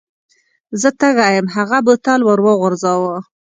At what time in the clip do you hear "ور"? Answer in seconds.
2.23-2.39